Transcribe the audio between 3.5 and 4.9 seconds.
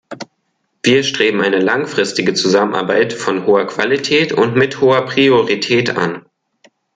Qualität und mit